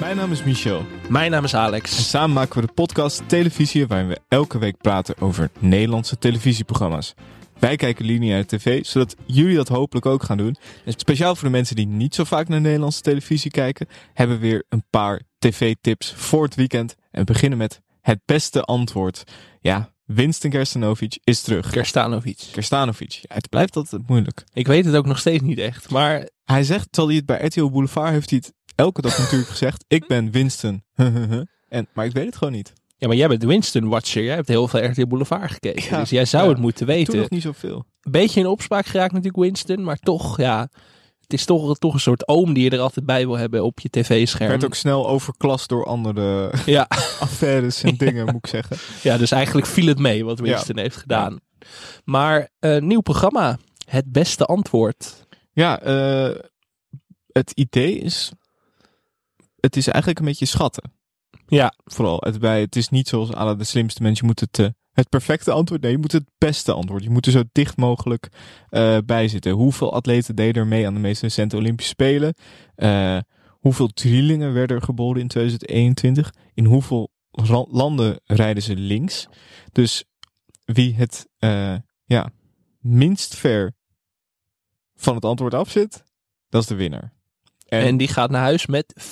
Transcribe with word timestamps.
Mijn 0.00 0.16
naam 0.16 0.32
is 0.32 0.42
Michel. 0.44 0.86
Mijn 1.08 1.30
naam 1.30 1.44
is 1.44 1.52
En 1.52 1.58
Alex. 1.58 2.10
samen 2.10 2.32
maken 2.32 2.60
we 2.60 2.66
de 2.66 2.72
podcast 2.72 3.22
Televisie, 3.28 3.86
waarin 3.86 4.08
we 4.08 4.20
elke 4.28 4.58
week 4.58 4.76
praten 4.76 5.14
over 5.20 5.50
Nederlandse 5.58 6.18
televisieprogramma's. 6.18 7.14
Wij 7.58 7.76
kijken 7.76 8.04
lineaire 8.04 8.46
tv, 8.46 8.84
zodat 8.84 9.16
jullie 9.26 9.56
dat 9.56 9.68
hopelijk 9.68 10.06
ook 10.06 10.22
gaan 10.22 10.36
doen. 10.36 10.56
En 10.84 10.92
speciaal 10.96 11.34
voor 11.34 11.44
de 11.44 11.54
mensen 11.54 11.76
die 11.76 11.86
niet 11.86 12.14
zo 12.14 12.24
vaak 12.24 12.48
naar 12.48 12.60
Nederlandse 12.60 13.00
televisie 13.00 13.50
kijken, 13.50 13.88
hebben 14.14 14.40
we 14.40 14.46
weer 14.46 14.64
een 14.68 14.84
paar 14.90 15.22
tv-tips 15.38 16.12
voor 16.16 16.44
het 16.44 16.54
weekend. 16.54 16.94
En 17.10 17.20
we 17.20 17.32
beginnen 17.32 17.58
met 17.58 17.80
het 18.00 18.20
beste 18.24 18.62
antwoord. 18.62 19.24
Ja, 19.60 19.92
Winston 20.04 20.50
Kerstanovic 20.50 21.18
is 21.24 21.40
terug. 21.40 21.70
Kerstanovic. 21.70 22.48
Kerstanovic. 22.52 23.12
Ja, 23.12 23.34
het 23.34 23.48
blijft 23.48 23.76
altijd 23.76 24.08
moeilijk. 24.08 24.44
Ik 24.52 24.66
weet 24.66 24.84
het 24.84 24.94
ook 24.94 25.06
nog 25.06 25.18
steeds 25.18 25.42
niet 25.42 25.58
echt. 25.58 25.90
Maar 25.90 26.28
Hij 26.44 26.64
zegt, 26.64 26.86
terwijl 26.92 27.06
hij 27.08 27.16
het 27.16 27.26
bij 27.26 27.46
RTL 27.46 27.70
Boulevard 27.70 28.10
heeft 28.10 28.30
hij 28.30 28.38
het 28.44 28.54
elke 28.78 29.02
dag 29.02 29.18
natuurlijk 29.18 29.50
gezegd. 29.50 29.84
Ik 29.88 30.06
ben 30.06 30.30
Winston. 30.30 30.82
en, 31.68 31.88
maar 31.92 32.04
ik 32.04 32.12
weet 32.12 32.26
het 32.26 32.36
gewoon 32.36 32.52
niet. 32.52 32.72
Ja, 32.96 33.06
maar 33.06 33.16
jij 33.16 33.28
bent 33.28 33.44
Winston 33.44 33.88
Watcher. 33.88 34.22
Jij 34.22 34.34
hebt 34.34 34.48
heel 34.48 34.68
veel 34.68 34.84
RTL 34.84 35.06
Boulevard 35.06 35.50
gekeken. 35.50 35.82
Ja, 35.90 35.98
dus 35.98 36.10
jij 36.10 36.24
zou 36.24 36.44
ja. 36.44 36.50
het 36.50 36.58
moeten 36.58 36.86
Toen 36.86 36.94
weten. 36.94 37.18
nog 37.18 37.30
niet 37.30 37.42
zoveel. 37.42 37.84
Een 38.02 38.12
beetje 38.12 38.40
in 38.40 38.46
opspraak 38.46 38.86
geraakt 38.86 39.12
natuurlijk 39.12 39.42
Winston. 39.42 39.84
Maar 39.84 39.98
toch, 39.98 40.36
ja. 40.36 40.68
Het 41.20 41.32
is 41.32 41.44
toch, 41.44 41.78
toch 41.78 41.94
een 41.94 42.00
soort 42.00 42.28
oom 42.28 42.54
die 42.54 42.64
je 42.64 42.70
er 42.70 42.80
altijd 42.80 43.06
bij 43.06 43.26
wil 43.26 43.36
hebben 43.36 43.64
op 43.64 43.80
je 43.80 43.88
tv-scherm. 43.90 44.50
Werd 44.50 44.64
ook 44.64 44.74
snel 44.74 45.08
overklast 45.08 45.68
door 45.68 45.84
andere 45.84 46.52
Ja. 46.66 46.86
affaires 47.20 47.82
en 47.82 47.96
dingen, 47.96 48.24
moet 48.24 48.34
ik 48.34 48.46
zeggen. 48.46 48.76
ja, 49.02 49.16
dus 49.16 49.30
eigenlijk 49.30 49.66
viel 49.66 49.86
het 49.86 49.98
mee 49.98 50.24
wat 50.24 50.38
Winston 50.38 50.78
heeft 50.78 50.96
gedaan. 50.96 51.40
Maar 52.04 52.48
een 52.60 52.86
nieuw 52.86 53.00
programma. 53.00 53.58
Het 53.88 54.12
beste 54.12 54.44
antwoord. 54.44 55.26
Ja, 55.52 55.80
eh, 55.80 56.36
het 57.32 57.50
idee 57.50 57.98
is... 57.98 58.32
Het 59.60 59.76
is 59.76 59.86
eigenlijk 59.86 60.18
een 60.18 60.24
beetje 60.24 60.46
schatten. 60.46 60.92
Ja, 61.46 61.74
Vooral. 61.84 62.16
Het, 62.20 62.38
bij, 62.38 62.60
het 62.60 62.76
is 62.76 62.88
niet 62.88 63.08
zoals 63.08 63.32
alle 63.32 63.56
de 63.56 63.64
slimste 63.64 64.02
mensen. 64.02 64.26
Je 64.26 64.32
moet 64.32 64.40
het, 64.40 64.58
eh, 64.58 64.68
het 64.92 65.08
perfecte 65.08 65.50
antwoord... 65.50 65.80
Nee, 65.80 65.90
je 65.90 65.98
moet 65.98 66.12
het 66.12 66.30
beste 66.38 66.72
antwoord. 66.72 67.02
Je 67.02 67.10
moet 67.10 67.26
er 67.26 67.32
zo 67.32 67.42
dicht 67.52 67.76
mogelijk 67.76 68.28
eh, 68.68 68.98
bij 69.04 69.28
zitten. 69.28 69.52
Hoeveel 69.52 69.92
atleten 69.92 70.36
deden 70.36 70.62
er 70.62 70.68
mee 70.68 70.86
aan 70.86 70.94
de 70.94 71.00
meest 71.00 71.22
recente 71.22 71.56
Olympische 71.56 71.92
Spelen? 71.92 72.34
Eh, 72.74 73.18
hoeveel 73.48 73.88
drielingen 73.88 74.52
werden 74.52 74.76
er 74.76 74.82
geboren 74.82 75.20
in 75.20 75.28
2021? 75.28 76.34
In 76.54 76.64
hoeveel 76.64 77.10
landen 77.70 78.20
rijden 78.24 78.62
ze 78.62 78.76
links? 78.76 79.28
Dus 79.72 80.04
wie 80.64 80.94
het 80.94 81.28
ja, 82.04 82.30
minst 82.80 83.34
ver 83.34 83.74
van 84.94 85.14
het 85.14 85.24
antwoord 85.24 85.54
af 85.54 85.70
zit, 85.70 86.04
dat 86.48 86.62
is 86.62 86.68
de 86.68 86.74
winnaar. 86.74 87.17
En, 87.68 87.80
en 87.82 87.96
die 87.96 88.08
gaat 88.08 88.30
naar 88.30 88.42
huis 88.42 88.66
met 88.66 88.94
25.000 88.98 89.04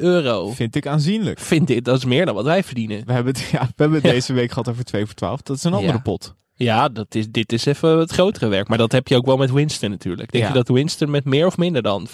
euro. 0.00 0.50
vind 0.50 0.74
ik 0.76 0.86
aanzienlijk. 0.86 1.38
Vind 1.38 1.70
ik, 1.70 1.84
dat 1.84 1.96
is 1.96 2.04
meer 2.04 2.26
dan 2.26 2.34
wat 2.34 2.44
wij 2.44 2.64
verdienen. 2.64 3.02
We 3.06 3.12
hebben 3.12 3.32
het, 3.34 3.48
ja, 3.52 3.60
we 3.60 3.72
hebben 3.82 4.00
Ja. 4.02 4.10
deze 4.10 4.32
week 4.32 4.48
gehad 4.48 4.68
over 4.68 4.84
2 4.84 5.06
voor 5.06 5.14
12. 5.14 5.42
Dat 5.42 5.56
is 5.56 5.64
een 5.64 5.72
andere 5.72 5.92
Ja. 5.92 5.98
pot. 5.98 6.34
Ja, 6.54 6.88
dat 6.88 7.14
is, 7.14 7.28
dit 7.30 7.52
is 7.52 7.66
even 7.66 7.98
het 7.98 8.10
grotere 8.12 8.48
werk. 8.48 8.68
Maar 8.68 8.78
dat 8.78 8.92
heb 8.92 9.08
je 9.08 9.16
ook 9.16 9.26
wel 9.26 9.36
met 9.36 9.50
Winston 9.50 9.90
natuurlijk. 9.90 10.32
Denk 10.32 10.46
je 10.46 10.52
dat 10.52 10.68
Winston 10.68 11.10
met 11.10 11.24
meer 11.24 11.46
of 11.46 11.56
minder 11.56 11.82
dan 11.82 12.06
25.000 12.08 12.12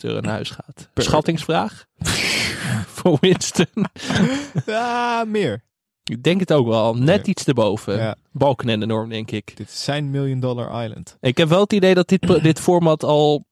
euro 0.00 0.20
naar 0.20 0.32
huis 0.32 0.50
gaat? 0.50 0.88
Per- 0.92 1.04
Schattingsvraag? 1.04 1.84
Voor 2.96 3.16
Winston? 3.20 3.66
Ja, 4.66 5.24
meer. 5.26 5.64
Ik 6.10 6.22
denk 6.22 6.40
het 6.40 6.52
ook 6.52 6.66
wel. 6.66 6.94
Net 6.94 7.26
iets 7.26 7.44
erboven. 7.44 7.96
Ja. 7.96 8.16
Balken 8.32 8.68
en 8.68 8.80
de 8.80 8.86
norm, 8.86 9.08
denk 9.08 9.30
ik. 9.30 9.56
Dit 9.56 9.68
is 9.68 9.84
zijn 9.84 10.10
Million 10.10 10.40
Dollar 10.40 10.84
Island. 10.84 11.16
Ik 11.20 11.36
heb 11.36 11.48
wel 11.48 11.60
het 11.60 11.72
idee 11.72 11.94
dat 11.94 12.08
dit, 12.08 12.42
dit 12.42 12.60
format 12.60 13.04
al 13.04 13.44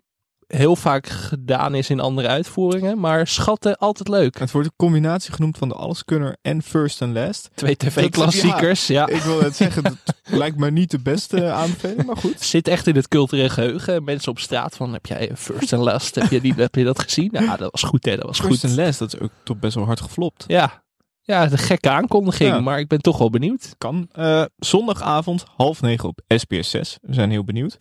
heel 0.46 0.76
vaak 0.76 1.08
gedaan 1.08 1.74
is 1.74 1.90
in 1.90 2.00
andere 2.00 2.28
uitvoeringen. 2.28 3.00
Maar 3.00 3.26
schatten, 3.26 3.76
altijd 3.76 4.08
leuk. 4.08 4.38
Het 4.38 4.50
wordt 4.50 4.66
een 4.68 4.74
combinatie 4.76 5.32
genoemd 5.32 5.58
van 5.58 5.68
de 5.68 5.74
alleskunner 5.74 6.36
en 6.42 6.62
First 6.62 7.02
and 7.02 7.14
Last. 7.14 7.50
Twee 7.54 7.76
tv-klassiekers, 7.76 8.86
ja. 8.86 9.06
Ik 9.06 9.22
wil 9.22 9.40
net 9.40 9.56
zeggen, 9.56 9.82
dat 9.82 9.96
lijkt 10.40 10.56
me 10.56 10.70
niet 10.70 10.90
de 10.90 11.00
beste 11.00 11.50
aanbeveling, 11.50 12.06
maar 12.06 12.16
goed. 12.16 12.40
Zit 12.40 12.68
echt 12.68 12.86
in 12.86 12.96
het 12.96 13.08
cultureel 13.08 13.48
geheugen. 13.48 14.04
Mensen 14.04 14.30
op 14.30 14.38
straat 14.38 14.76
van, 14.76 14.92
heb 14.92 15.06
jij 15.06 15.30
First 15.34 15.72
and 15.72 15.82
Last, 15.84 16.14
heb 16.14 16.30
je, 16.30 16.40
die, 16.40 16.54
heb 16.56 16.74
je 16.74 16.84
dat 16.84 17.02
gezien? 17.02 17.28
Ja, 17.32 17.56
dat 17.56 17.70
was 17.70 17.82
goed 17.82 18.04
hè, 18.04 18.16
dat 18.16 18.26
was 18.26 18.40
First 18.40 18.60
goed. 18.60 18.70
and 18.70 18.78
Last, 18.78 18.98
dat 18.98 19.14
is 19.14 19.20
ook 19.20 19.30
toch 19.42 19.58
best 19.58 19.74
wel 19.74 19.84
hard 19.84 20.00
geflopt. 20.00 20.44
Ja. 20.46 20.83
Ja, 21.26 21.42
een 21.42 21.58
gekke 21.58 21.90
aankondiging, 21.90 22.50
Ja. 22.50 22.60
maar 22.60 22.78
ik 22.78 22.88
ben 22.88 23.00
toch 23.00 23.18
wel 23.18 23.30
benieuwd. 23.30 23.74
Kan. 23.78 24.08
Eh, 24.12 24.44
zondagavond, 24.56 25.44
half 25.56 25.80
negen 25.80 26.08
op 26.08 26.20
SBS 26.28 26.70
6. 26.70 26.98
We 27.02 27.14
zijn 27.14 27.30
heel 27.30 27.44
benieuwd. 27.44 27.76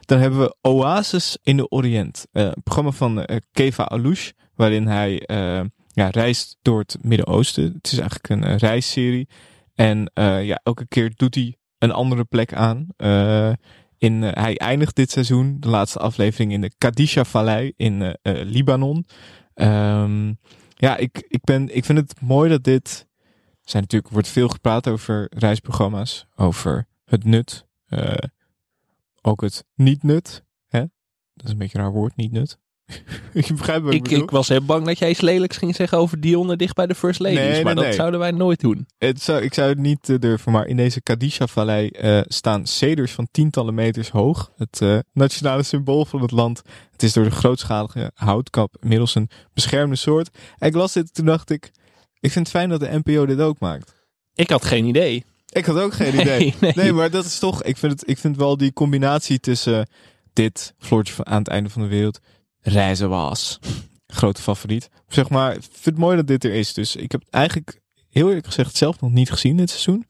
Dan 0.00 0.18
hebben 0.18 0.40
we 0.40 0.56
Oasis 0.60 1.38
in 1.42 1.56
de 1.56 1.68
Oriënt. 1.68 2.26
Eh, 2.32 2.44
een 2.44 2.62
programma 2.62 2.90
van 2.90 3.24
eh, 3.24 3.36
Keva 3.52 3.84
Alouche, 3.84 4.32
waarin 4.54 4.86
hij 4.86 5.22
ja, 5.92 6.08
reist 6.08 6.56
door 6.62 6.78
het 6.78 6.96
Midden-Oosten. 7.00 7.64
Het 7.64 7.92
is 7.92 7.98
eigenlijk 7.98 8.28
een 8.28 8.56
reisserie. 8.56 9.28
En 9.74 10.10
ja, 10.42 10.60
elke 10.62 10.86
keer 10.88 11.12
doet 11.16 11.34
hij 11.34 11.54
een 11.78 11.92
andere 11.92 12.24
plek 12.24 12.54
aan. 12.54 12.86
In, 13.98 14.22
hij 14.22 14.56
eindigt 14.56 14.96
dit 14.96 15.10
seizoen, 15.10 15.56
de 15.60 15.68
laatste 15.68 15.98
aflevering, 15.98 16.52
in 16.52 16.60
de 16.60 16.72
Kadisha-vallei 16.78 17.72
in 17.76 18.16
Libanon. 18.22 19.06
Ehm, 19.54 20.32
ja, 20.80 20.96
ik, 20.96 21.24
ik, 21.28 21.44
ben, 21.44 21.76
ik 21.76 21.84
vind 21.84 21.98
het 21.98 22.20
mooi 22.20 22.50
dat 22.50 22.64
dit... 22.64 23.08
Zijn 23.62 23.82
natuurlijk, 23.82 24.12
wordt 24.12 24.28
veel 24.28 24.48
gepraat 24.48 24.88
over 24.88 25.26
reisprogramma's, 25.30 26.26
over 26.36 26.86
het 27.04 27.24
nut. 27.24 27.66
eh, 27.86 28.28
ook 29.20 29.40
het 29.40 29.64
niet-nut. 29.74 30.44
Hè? 30.66 30.80
Dat 31.34 31.46
is 31.46 31.50
een 31.50 31.58
beetje 31.58 31.78
een 31.78 31.84
raar 31.84 31.92
woord, 31.92 32.16
niet-nut. 32.16 32.58
je 33.46 33.54
begrijpt 33.54 33.84
wat 33.84 33.92
ik, 33.92 33.98
Ik, 33.98 34.02
bedoel. 34.02 34.22
ik 34.22 34.30
was 34.30 34.48
heel 34.48 34.64
bang 34.64 34.86
dat 34.86 34.98
jij 34.98 35.10
iets 35.10 35.20
lelijks 35.20 35.56
ging 35.56 35.74
zeggen 35.76 35.98
over 35.98 36.20
Dionne 36.20 36.56
dicht 36.56 36.74
bij 36.74 36.86
de 36.86 36.94
First 36.94 37.20
Ladies. 37.20 37.38
Nee, 37.38 37.50
nee, 37.50 37.64
maar 37.64 37.74
dat 37.74 37.94
zouden 37.94 38.20
wij 38.20 38.30
nooit 38.30 38.60
doen. 38.60 38.86
Het 38.98 39.22
zou, 39.22 39.42
ik 39.42 39.54
zou 39.54 39.68
het 39.68 39.78
niet 39.78 40.08
eh, 40.08 40.18
durven, 40.18 40.52
maar 40.52 40.66
in 40.66 40.76
deze 40.76 41.02
Kadisha-vallei 41.02 41.88
eh, 41.88 42.20
staan 42.26 42.66
ceders 42.66 43.12
van 43.12 43.28
tientallen 43.30 43.74
meters 43.74 44.08
hoog. 44.10 44.52
Het 44.56 44.80
eh, 44.80 44.98
nationale 45.12 45.62
symbool 45.62 46.04
van 46.04 46.22
het 46.22 46.30
land. 46.30 46.62
Het 46.92 47.02
is 47.02 47.12
door 47.12 47.24
de 47.24 47.30
grootschalige 47.30 48.10
houtkap 48.14 48.76
inmiddels 48.80 49.14
een 49.14 49.30
beschermde 49.54 49.96
soort. 49.96 50.30
En 50.58 50.68
ik 50.68 50.74
las 50.74 50.92
dit 50.92 51.06
en 51.06 51.12
toen 51.12 51.26
dacht 51.26 51.50
ik, 51.50 51.70
ik 52.20 52.30
vind 52.32 52.46
het 52.46 52.56
fijn 52.56 52.68
dat 52.68 52.80
de 52.80 53.00
NPO 53.04 53.26
dit 53.26 53.40
ook 53.40 53.58
maakt. 53.58 53.92
Ik 54.34 54.50
had 54.50 54.64
geen 54.64 54.84
idee. 54.84 55.24
Ik 55.52 55.66
had 55.66 55.78
ook 55.78 55.92
geen 55.92 56.14
Nee, 56.14 56.20
idee. 56.24 56.54
nee. 56.60 56.72
Nee, 56.74 56.92
maar 56.92 57.10
dat 57.10 57.24
is 57.24 57.38
toch, 57.38 57.62
ik 57.62 57.76
vind, 57.76 57.92
het, 57.92 58.08
ik 58.08 58.18
vind 58.18 58.36
wel 58.36 58.56
die 58.56 58.72
combinatie 58.72 59.40
tussen 59.40 59.88
dit, 60.32 60.74
Floortje 60.78 61.14
van, 61.14 61.26
aan 61.26 61.38
het 61.38 61.48
einde 61.48 61.70
van 61.70 61.82
de 61.82 61.88
wereld, 61.88 62.18
reizen 62.62 63.08
was. 63.08 63.58
Grote 64.06 64.42
favoriet. 64.42 64.90
Zeg 65.08 65.28
maar, 65.28 65.54
ik 65.54 65.62
vind 65.62 65.84
het 65.84 65.98
mooi 65.98 66.16
dat 66.16 66.26
dit 66.26 66.44
er 66.44 66.54
is. 66.54 66.74
Dus 66.74 66.96
ik 66.96 67.12
heb 67.12 67.20
het 67.20 67.30
eigenlijk 67.30 67.80
heel 68.10 68.28
eerlijk 68.28 68.46
gezegd 68.46 68.76
zelf 68.76 69.00
nog 69.00 69.10
niet 69.10 69.30
gezien 69.30 69.56
dit 69.56 69.70
seizoen. 69.70 70.06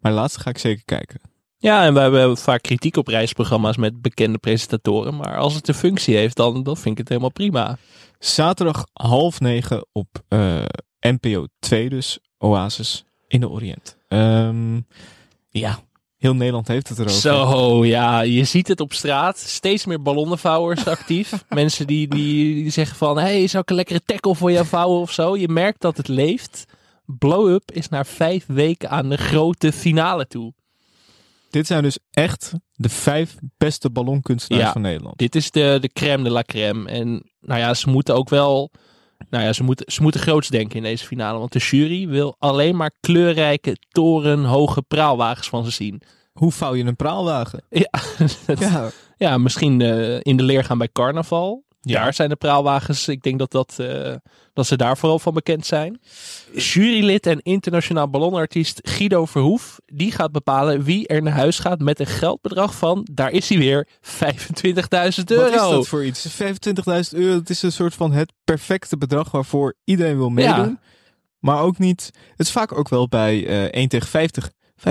Maar 0.00 0.12
laatste 0.12 0.40
ga 0.40 0.50
ik 0.50 0.58
zeker 0.58 0.84
kijken. 0.84 1.20
Ja, 1.58 1.84
en 1.84 1.94
we 1.94 2.00
hebben 2.00 2.36
vaak 2.36 2.62
kritiek 2.62 2.96
op 2.96 3.06
reisprogramma's 3.06 3.76
met 3.76 4.02
bekende 4.02 4.38
presentatoren. 4.38 5.16
Maar 5.16 5.36
als 5.36 5.54
het 5.54 5.68
een 5.68 5.74
functie 5.74 6.16
heeft, 6.16 6.36
dan, 6.36 6.62
dan 6.62 6.76
vind 6.76 6.92
ik 6.92 6.98
het 6.98 7.08
helemaal 7.08 7.32
prima. 7.32 7.78
Zaterdag 8.18 8.86
half 8.92 9.40
negen 9.40 9.86
op 9.92 10.22
eh, 10.28 10.64
NPO 11.00 11.46
2 11.58 11.88
dus, 11.88 12.18
Oasis 12.38 13.04
in 13.28 13.40
de 13.40 13.48
Oriënt. 13.48 13.96
Ehm, 14.08 14.80
ja, 15.48 15.78
heel 16.20 16.34
Nederland 16.34 16.68
heeft 16.68 16.88
het 16.88 16.98
erover. 16.98 17.20
Zo, 17.20 17.84
ja, 17.84 18.20
je 18.20 18.44
ziet 18.44 18.68
het 18.68 18.80
op 18.80 18.92
straat. 18.92 19.38
Steeds 19.38 19.86
meer 19.86 20.02
ballonnenvouwers 20.02 20.86
actief. 20.86 21.44
Mensen 21.48 21.86
die, 21.86 22.08
die, 22.08 22.54
die 22.54 22.70
zeggen 22.70 22.96
van, 22.96 23.18
hey, 23.18 23.46
zou 23.46 23.62
ik 23.62 23.70
een 23.70 23.76
lekkere 23.76 24.00
tackle 24.04 24.34
voor 24.34 24.52
jou 24.52 24.66
vouwen 24.66 25.00
of 25.00 25.12
zo? 25.12 25.36
Je 25.36 25.48
merkt 25.48 25.80
dat 25.80 25.96
het 25.96 26.08
leeft. 26.08 26.64
Blow 27.04 27.52
Up 27.52 27.72
is 27.72 27.88
na 27.88 28.04
vijf 28.04 28.44
weken 28.46 28.90
aan 28.90 29.08
de 29.08 29.16
grote 29.16 29.72
finale 29.72 30.26
toe. 30.26 30.52
Dit 31.50 31.66
zijn 31.66 31.82
dus 31.82 31.98
echt 32.10 32.52
de 32.72 32.88
vijf 32.88 33.34
beste 33.58 33.90
ballonkunstenaars 33.90 34.66
Ja. 34.66 34.72
van 34.72 34.82
Nederland. 34.82 35.18
Dit 35.18 35.34
is 35.34 35.50
de, 35.50 35.78
de 35.80 35.88
crème 35.92 36.22
de 36.24 36.30
la 36.30 36.42
crème. 36.42 36.88
En 36.90 37.30
nou 37.40 37.60
ja, 37.60 37.74
ze 37.74 37.88
moeten 37.90 38.14
ook 38.14 38.28
wel... 38.28 38.70
Nou 39.30 39.44
ja, 39.44 39.52
ze 39.52 39.62
moeten, 39.62 39.92
ze 39.92 40.02
moeten 40.02 40.20
groots 40.20 40.48
denken 40.48 40.76
in 40.76 40.82
deze 40.82 41.06
finale. 41.06 41.38
Want 41.38 41.52
de 41.52 41.58
jury 41.58 42.08
wil 42.08 42.36
alleen 42.38 42.76
maar 42.76 42.90
kleurrijke, 43.00 43.76
torenhoge 43.88 44.82
praalwagens 44.82 45.48
van 45.48 45.64
ze 45.64 45.70
zien. 45.70 46.02
Hoe 46.32 46.52
vouw 46.52 46.74
je 46.74 46.84
een 46.84 46.96
praalwagen? 46.96 47.62
Ja, 47.70 47.90
dat- 48.46 48.58
Ja, 48.58 48.90
Ja, 49.16 49.38
misschien 49.38 49.80
eh, 49.80 50.18
in 50.22 50.36
de 50.36 50.42
leer 50.42 50.64
gaan 50.64 50.78
bij 50.78 50.88
carnaval. 50.92 51.64
Ja. 51.80 52.02
Daar 52.02 52.14
zijn 52.14 52.28
de 52.28 52.36
praalwagens. 52.36 53.08
Ik 53.08 53.22
denk 53.22 53.38
dat, 53.38 53.50
dat, 53.50 53.74
eh, 53.78 54.14
dat 54.52 54.66
ze 54.66 54.76
daar 54.76 54.96
vooral 54.96 55.18
van 55.18 55.34
bekend 55.34 55.66
zijn. 55.66 56.00
Jurylid 56.54 57.26
en 57.26 57.40
internationaal 57.42 58.10
ballonartiest 58.10 58.80
Guido 58.82 59.24
Verhoef. 59.24 59.78
Die 59.86 60.12
gaat 60.12 60.32
bepalen 60.32 60.82
wie 60.82 61.06
er 61.06 61.22
naar 61.22 61.32
huis 61.32 61.58
gaat 61.58 61.80
met 61.80 62.00
een 62.00 62.06
geldbedrag 62.06 62.74
van, 62.74 63.06
daar 63.12 63.30
is 63.30 63.48
hij 63.48 63.58
weer, 63.58 63.88
25.000 64.00 65.30
euro. 65.30 65.50
Wat 65.50 65.52
is 65.52 65.70
dat 65.70 65.88
voor 65.88 66.04
iets? 66.04 66.28
25.000 66.28 67.18
euro, 67.18 67.34
dat 67.34 67.50
is 67.50 67.62
een 67.62 67.72
soort 67.72 67.94
van 67.94 68.12
het 68.12 68.32
perfecte 68.44 68.96
bedrag 68.96 69.30
waarvoor 69.30 69.74
iedereen 69.84 70.16
wil 70.16 70.30
meedoen. 70.30 70.68
Ja. 70.68 70.80
Maar 71.38 71.60
ook 71.60 71.78
niet, 71.78 72.10
het 72.30 72.46
is 72.46 72.52
vaak 72.52 72.72
ook 72.72 72.88
wel 72.88 73.08
bij 73.08 73.46
eh 73.46 73.64
1 73.64 73.88
tegen 73.88 74.08
50 74.08 74.50
25.000 74.80 74.84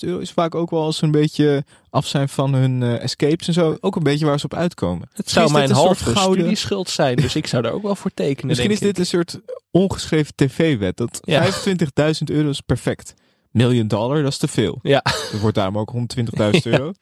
euro 0.00 0.18
is 0.18 0.30
vaak 0.30 0.54
ook 0.54 0.70
wel 0.70 0.82
als 0.82 0.96
ze 0.96 1.04
een 1.04 1.10
beetje 1.10 1.64
af 1.90 2.06
zijn 2.06 2.28
van 2.28 2.54
hun 2.54 2.82
eh, 2.82 3.02
escapes 3.02 3.46
en 3.46 3.52
zo. 3.52 3.76
Ook 3.80 3.96
een 3.96 4.02
beetje 4.02 4.26
waar 4.26 4.38
ze 4.38 4.44
op 4.44 4.54
uitkomen. 4.54 5.08
Het 5.12 5.30
zou 5.30 5.44
Misschien 5.44 5.44
is 5.44 5.52
mijn 5.52 5.66
dit 5.66 5.76
een 5.76 5.82
soort 5.82 5.98
halve 5.98 6.18
gouden- 6.20 6.40
studieschuld 6.40 6.90
zijn, 6.90 7.16
dus 7.16 7.36
ik 7.36 7.46
zou 7.46 7.62
daar 7.62 7.72
ook 7.72 7.82
wel 7.82 7.96
voor 7.96 8.10
tekenen. 8.14 8.46
Misschien 8.46 8.70
is 8.70 8.78
dit 8.80 8.98
een 8.98 9.06
soort 9.06 9.40
ongeschreven 9.70 10.32
tv-wet. 10.34 10.96
Dat 10.96 11.18
Ja. 11.22 11.44
25.000 11.52 12.30
euro 12.30 12.48
is 12.48 12.60
perfect. 12.60 13.14
Million 13.50 13.88
dollar, 13.88 14.22
dat 14.22 14.32
is 14.32 14.38
te 14.38 14.48
veel. 14.48 14.78
Ja. 14.82 15.00
Dat 15.32 15.40
wordt 15.40 15.56
daarom 15.56 15.78
ook 15.78 15.92
120.000 16.56 16.60
euro. 16.62 16.92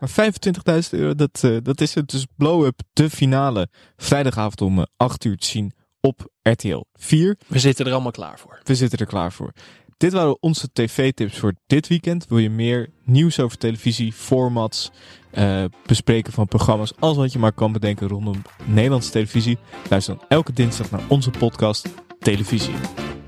Maar 0.00 0.08
25.000 0.10 0.90
euro, 0.90 1.14
dat, 1.14 1.38
eh, 1.44 1.56
dat 1.62 1.80
is 1.80 1.94
het. 1.94 2.08
Dus 2.10 2.26
Blow 2.36 2.64
Up, 2.64 2.80
de 2.92 3.10
finale. 3.10 3.68
Vrijdagavond 3.96 4.60
om 4.60 4.78
eh, 4.78 4.84
8 4.96 5.24
uur 5.24 5.36
te 5.36 5.46
zien 5.46 5.72
op 6.00 6.28
RTL 6.42 6.80
4. 6.94 7.36
We 7.46 7.58
zitten 7.58 7.86
er 7.86 7.92
allemaal 7.92 8.10
klaar 8.12 8.38
voor. 8.38 8.60
We 8.64 8.74
zitten 8.74 8.98
er 8.98 9.06
klaar 9.06 9.32
voor. 9.32 9.52
Dit 10.00 10.12
waren 10.12 10.42
onze 10.42 10.68
tv-tips 10.72 11.38
voor 11.38 11.54
dit 11.66 11.88
weekend. 11.88 12.26
Wil 12.28 12.38
je 12.38 12.50
meer 12.50 12.88
nieuws 13.04 13.40
over 13.40 13.58
televisie, 13.58 14.12
formats, 14.12 14.90
eh, 15.30 15.64
bespreken 15.86 16.32
van 16.32 16.46
programma's, 16.48 16.92
alles 16.98 17.16
wat 17.16 17.32
je 17.32 17.38
maar 17.38 17.52
kan 17.52 17.72
bedenken 17.72 18.08
rondom 18.08 18.42
Nederlandse 18.64 19.10
televisie? 19.10 19.58
Luister 19.88 20.16
dan 20.16 20.24
elke 20.28 20.52
dinsdag 20.52 20.90
naar 20.90 21.02
onze 21.08 21.30
podcast 21.30 21.88
Televisie. 22.18 22.74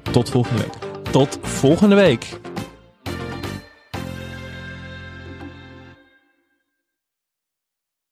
Tot 0.03 0.31
volgende 0.31 0.63
week. 0.63 1.03
Tot 1.11 1.39
volgende 1.43 1.95
week. 1.95 2.41